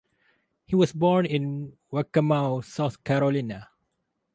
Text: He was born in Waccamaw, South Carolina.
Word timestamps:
He 0.65 0.75
was 0.75 0.93
born 0.93 1.27
in 1.27 1.77
Waccamaw, 1.91 2.61
South 2.63 3.03
Carolina. 3.03 3.69